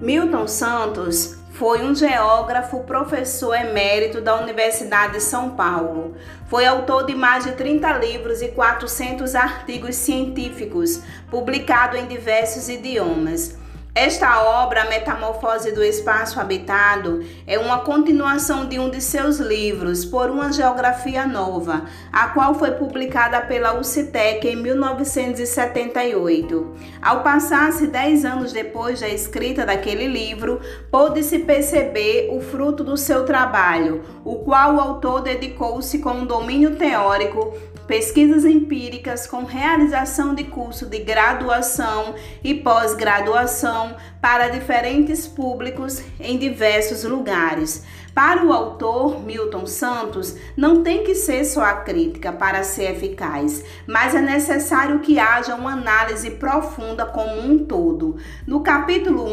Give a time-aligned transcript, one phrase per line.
[0.00, 6.14] Milton Santos foi um geógrafo, professor emérito da Universidade de São Paulo.
[6.46, 13.58] Foi autor de mais de 30 livros e 400 artigos científicos, publicado em diversos idiomas.
[14.00, 20.04] Esta obra, A Metamorfose do Espaço Habitado, é uma continuação de um de seus livros,
[20.04, 26.76] Por uma Geografia Nova, a qual foi publicada pela UCITEC em 1978.
[27.02, 30.60] Ao passar-se dez anos depois da escrita daquele livro,
[30.92, 36.76] pôde-se perceber o fruto do seu trabalho, o qual o autor dedicou-se com um domínio
[36.76, 37.52] teórico
[37.88, 43.87] pesquisas empíricas com realização de curso de graduação e pós-graduação
[44.20, 47.84] para diferentes públicos em diversos lugares.
[48.18, 53.64] Para o autor Milton Santos, não tem que ser só a crítica para ser eficaz,
[53.86, 58.16] mas é necessário que haja uma análise profunda como um todo.
[58.44, 59.24] No capítulo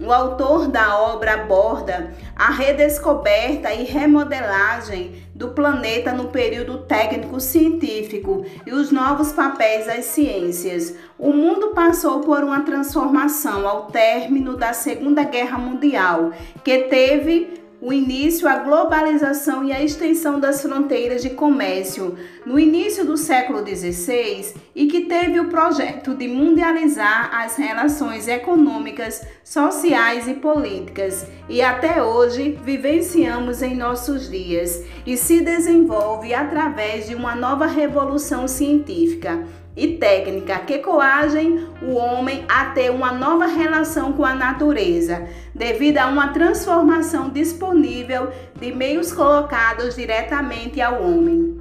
[0.00, 8.46] 1, o autor da obra aborda a redescoberta e remodelagem do planeta no período técnico-científico
[8.66, 10.94] e os novos papéis das ciências.
[11.18, 16.30] O mundo passou por uma transformação ao término da Segunda Guerra Mundial,
[16.64, 22.16] que teve o início, a globalização e a extensão das fronteiras de comércio
[22.46, 29.26] no início do século XVI e que teve o projeto de mundializar as relações econômicas,
[29.42, 37.16] sociais e políticas, e até hoje vivenciamos em nossos dias e se desenvolve através de
[37.16, 39.44] uma nova revolução científica
[39.76, 45.98] e técnica que coagem o homem a ter uma nova relação com a natureza, devido
[45.98, 51.60] a uma transformação disponível de meios colocados diretamente ao homem.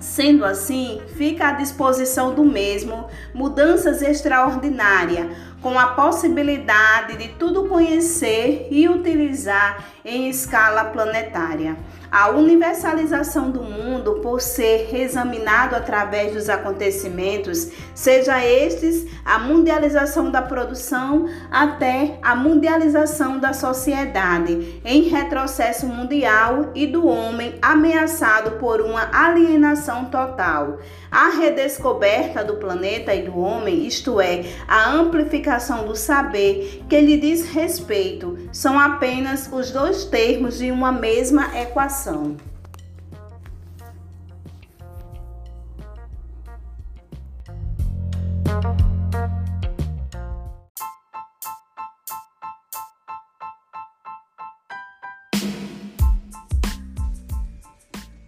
[0.00, 5.28] Sendo assim, fica à disposição do mesmo mudanças extraordinárias,
[5.62, 11.76] com a possibilidade de tudo conhecer e utilizar em escala planetária.
[12.10, 20.42] A universalização do mundo, por ser examinado através dos acontecimentos, seja estes a mundialização da
[20.42, 29.08] produção até a mundialização da sociedade, em retrocesso mundial e do homem ameaçado por uma
[29.10, 30.80] alienação total.
[31.10, 37.18] A redescoberta do planeta e do homem, isto é, a amplificação do saber que lhe
[37.18, 42.36] diz respeito, são apenas os dois termos de uma mesma equação.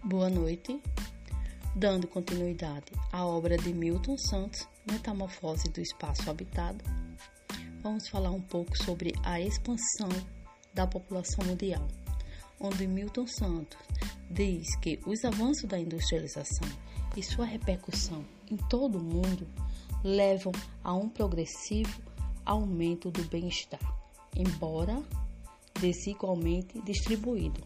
[0.03, 0.79] Boa noite.
[1.75, 6.81] Dando continuidade à obra de Milton Santos, Metamorfose do Espaço Habitado,
[7.85, 10.09] vamos falar um pouco sobre a expansão
[10.73, 11.87] da população mundial,
[12.59, 13.77] onde Milton Santos
[14.27, 16.67] diz que os avanços da industrialização
[17.15, 19.47] e sua repercussão em todo o mundo
[20.03, 20.51] levam
[20.83, 22.01] a um progressivo
[22.43, 23.79] aumento do bem-estar,
[24.35, 25.03] embora
[25.79, 27.61] desigualmente distribuído.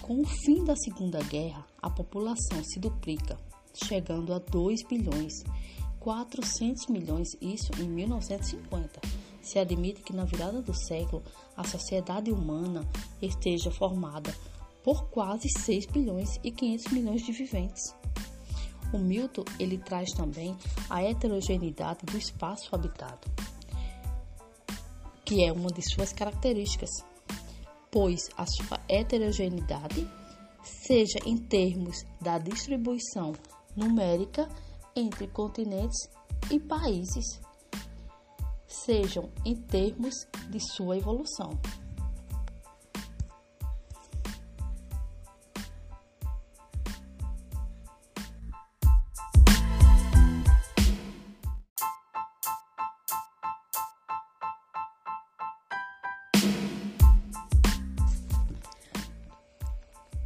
[0.00, 3.38] Com o fim da Segunda Guerra, a população se duplica,
[3.74, 5.34] chegando a 2 bilhões
[6.08, 8.98] 400 milhões, isso em 1950.
[9.42, 11.22] Se admite que na virada do século
[11.54, 12.88] a sociedade humana
[13.20, 14.34] esteja formada
[14.82, 17.94] por quase 6 bilhões e 500 milhões de viventes.
[18.90, 20.56] O Milton ele traz também
[20.88, 23.28] a heterogeneidade do espaço habitado,
[25.26, 26.88] que é uma de suas características
[27.90, 30.08] pois a sua heterogeneidade,
[30.62, 33.34] seja em termos da distribuição
[33.76, 34.48] numérica
[34.94, 36.08] entre continentes
[36.50, 37.40] e países,
[38.66, 40.14] sejam em termos
[40.50, 41.58] de sua evolução.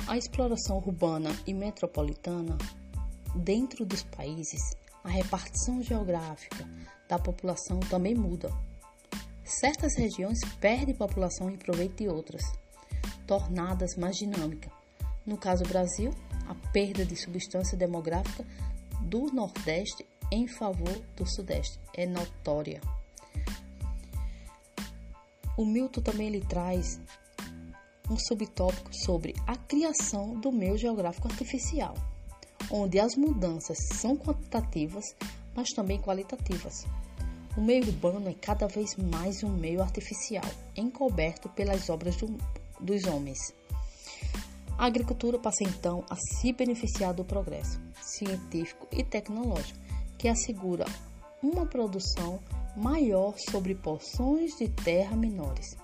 [0.06, 2.58] A exploração urbana e metropolitana
[3.34, 4.60] dentro dos países,
[5.04, 6.68] a repartição geográfica
[7.08, 8.50] da população também muda.
[9.44, 12.42] Certas regiões perdem população em proveito de outras,
[13.26, 14.72] tornadas mais dinâmicas.
[15.26, 16.14] No caso Brasil,
[16.48, 18.44] a perda de substância demográfica
[19.00, 22.80] do Nordeste em favor do Sudeste é notória.
[25.56, 26.98] O Milton também lhe traz
[28.10, 31.94] um subtópico sobre a criação do meio geográfico artificial,
[32.72, 35.04] onde as mudanças são quantitativas,
[35.54, 36.86] mas também qualitativas.
[37.54, 42.34] O meio urbano é cada vez mais um meio artificial, encoberto pelas obras do,
[42.80, 43.38] dos homens.
[44.78, 49.78] A agricultura passa então a se beneficiar do progresso científico e tecnológico,
[50.16, 50.86] que assegura
[51.42, 52.40] uma produção
[52.74, 55.76] maior sobre porções de terra menores.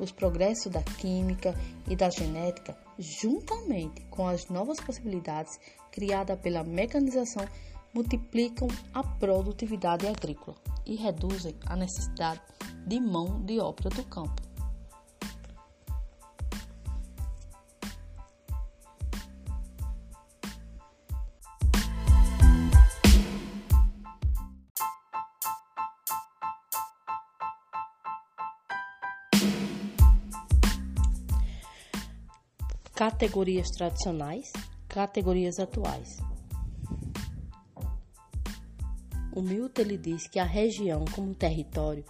[0.00, 1.54] Os progressos da química
[1.86, 5.60] e da genética, juntamente com as novas possibilidades
[5.92, 7.46] criadas pela mecanização,
[7.92, 10.56] multiplicam a produtividade agrícola
[10.86, 12.40] e reduzem a necessidade
[12.86, 14.49] de mão de obra do campo.
[33.00, 34.52] Categorias tradicionais,
[34.86, 36.18] categorias atuais.
[39.34, 42.04] O Milton ele diz que a região como território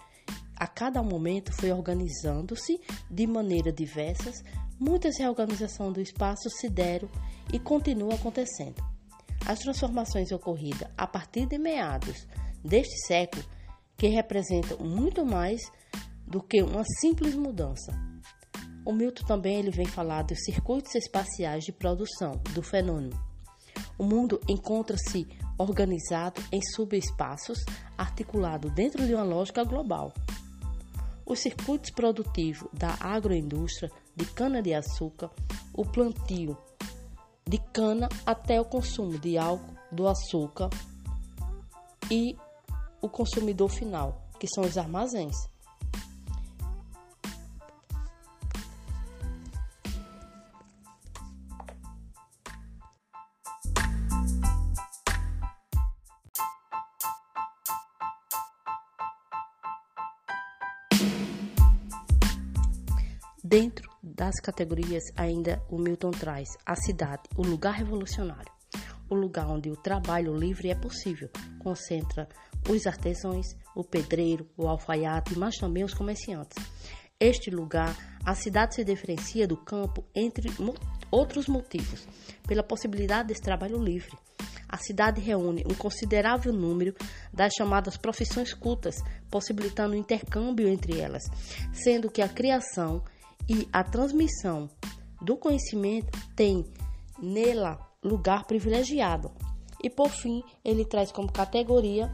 [0.53, 2.77] a cada momento foi organizando-se
[3.09, 4.43] de maneira diversas,
[4.77, 7.07] muitas reorganizações do espaço se deram
[7.53, 8.83] e continuam acontecendo.
[9.45, 12.27] As transformações ocorridas a partir de meados
[12.61, 13.45] deste século,
[13.95, 15.61] que representam muito mais
[16.27, 18.10] do que uma simples mudança,
[18.85, 23.19] o Milton também ele vem falar dos circuitos espaciais de produção do fenômeno.
[23.97, 27.63] O mundo encontra-se organizado em subespaços
[27.97, 30.11] articulado dentro de uma lógica global.
[31.25, 35.29] Os circuitos produtivos da agroindústria de cana-de-açúcar,
[35.73, 36.57] o plantio
[37.47, 40.69] de cana até o consumo de álcool, do açúcar
[42.09, 42.35] e
[43.01, 45.50] o consumidor final, que são os armazéns.
[63.51, 68.49] Dentro das categorias, ainda o Milton traz a cidade, o lugar revolucionário,
[69.09, 72.29] o lugar onde o trabalho livre é possível, concentra
[72.69, 76.65] os artesãos, o pedreiro, o alfaiate, mas também os comerciantes.
[77.19, 77.93] Este lugar,
[78.25, 80.49] a cidade se diferencia do campo entre
[81.11, 82.07] outros motivos,
[82.47, 84.17] pela possibilidade desse trabalho livre.
[84.69, 86.95] A cidade reúne um considerável número
[87.33, 88.95] das chamadas profissões cultas,
[89.29, 91.23] possibilitando o intercâmbio entre elas,
[91.73, 93.03] sendo que a criação
[93.51, 94.69] e a transmissão
[95.21, 96.65] do conhecimento tem
[97.21, 99.29] nela lugar privilegiado.
[99.83, 102.09] E por fim, ele traz como categoria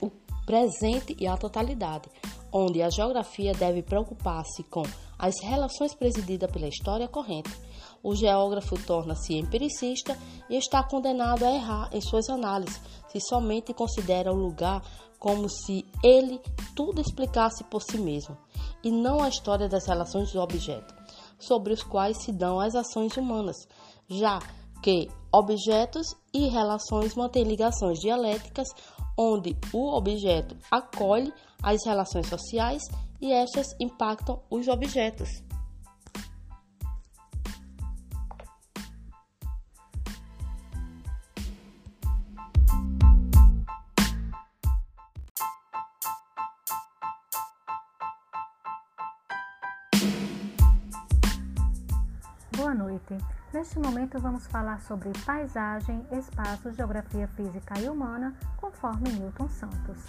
[0.00, 0.10] o
[0.46, 2.08] presente e a totalidade,
[2.50, 4.82] onde a geografia deve preocupar-se com
[5.18, 7.50] as relações presididas pela história corrente.
[8.02, 10.16] O geógrafo torna-se empiricista
[10.48, 14.82] e está condenado a errar em suas análises, se somente considera o lugar
[15.18, 16.40] como se ele
[16.74, 18.36] tudo explicasse por si mesmo
[18.82, 20.94] e não a história das relações do objeto,
[21.38, 23.56] sobre os quais se dão as ações humanas,
[24.08, 24.38] já
[24.82, 28.68] que objetos e relações mantêm ligações dialéticas
[29.16, 31.32] onde o objeto acolhe
[31.62, 32.82] as relações sociais
[33.20, 35.47] e estas impactam os objetos.
[53.52, 60.04] Neste momento vamos falar sobre paisagem, espaço, geografia física e humana, conforme Newton Santos.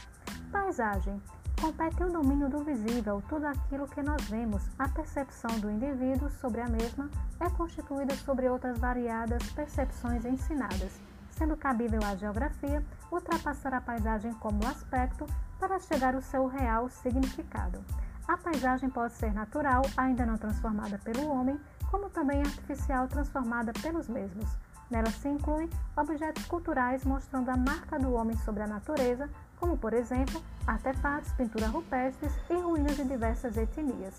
[0.52, 1.22] Paisagem
[1.60, 4.64] compete o domínio do visível, tudo aquilo que nós vemos.
[4.78, 11.00] A percepção do indivíduo sobre a mesma é constituída sobre outras variadas percepções ensinadas,
[11.32, 15.26] sendo cabível à geografia ultrapassar a paisagem como aspecto
[15.60, 17.84] para chegar ao seu real significado.
[18.28, 24.08] A paisagem pode ser natural, ainda não transformada pelo homem, como também artificial transformada pelos
[24.08, 24.50] mesmos.
[24.90, 29.30] Nela se incluem objetos culturais mostrando a marca do homem sobre a natureza,
[29.60, 34.16] como por exemplo artefatos, pinturas rupestres e ruínas de diversas etnias.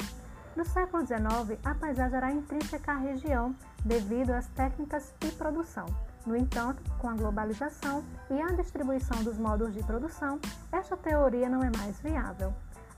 [0.54, 5.86] No século XIX, a paisagem era intrínseca à região devido às técnicas de produção.
[6.26, 10.38] No entanto, com a globalização e a distribuição dos modos de produção,
[10.70, 12.52] esta teoria não é mais viável.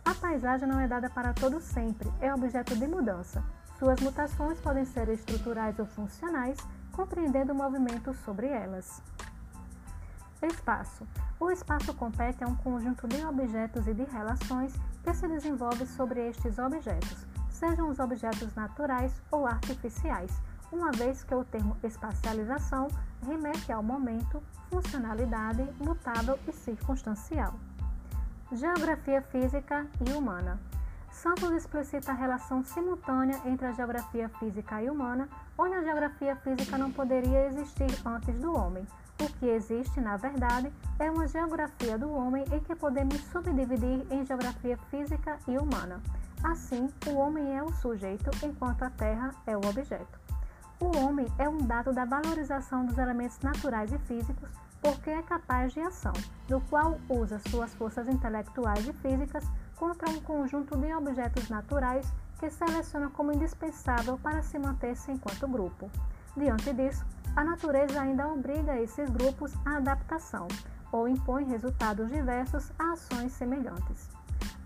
[0.04, 3.44] A paisagem não é dada para todo sempre, é objeto de mudança,
[3.82, 6.56] suas mutações podem ser estruturais ou funcionais,
[6.92, 9.02] compreendendo o movimento sobre elas.
[10.40, 11.04] Espaço.
[11.40, 14.72] O espaço compete a um conjunto de objetos e de relações
[15.02, 20.30] que se desenvolve sobre estes objetos, sejam os objetos naturais ou artificiais,
[20.70, 22.86] uma vez que o termo espacialização
[23.26, 27.54] remete ao momento, funcionalidade, mutável e circunstancial.
[28.52, 30.60] Geografia Física e Humana.
[31.12, 36.78] Santos explicita a relação simultânea entre a geografia física e humana, onde a geografia física
[36.78, 38.86] não poderia existir antes do homem.
[39.20, 44.24] O que existe, na verdade, é uma geografia do homem em que podemos subdividir em
[44.24, 46.00] geografia física e humana.
[46.42, 50.18] Assim, o homem é o sujeito, enquanto a Terra é o objeto.
[50.80, 54.50] O homem é um dado da valorização dos elementos naturais e físicos
[54.82, 56.12] porque é capaz de ação,
[56.48, 59.44] do qual usa suas forças intelectuais e físicas
[59.82, 62.06] contra um conjunto de objetos naturais
[62.38, 65.90] que seleciona como indispensável para se manter-se enquanto grupo.
[66.36, 70.46] Diante disso, a natureza ainda obriga esses grupos à adaptação
[70.92, 74.08] ou impõe resultados diversos a ações semelhantes.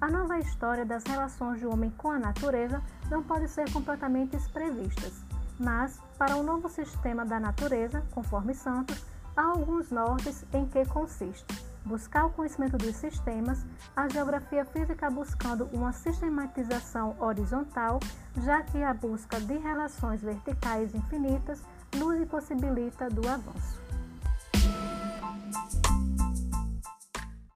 [0.03, 5.15] A nova história das relações do homem com a natureza não pode ser completamente previstas,
[5.59, 9.03] mas, para um novo sistema da natureza, conforme Santos,
[9.35, 13.65] há alguns nortes em que consiste buscar o conhecimento dos sistemas,
[13.95, 18.01] a geografia física buscando uma sistematização horizontal,
[18.45, 21.63] já que a busca de relações verticais infinitas
[21.97, 23.87] nos impossibilita do avanço.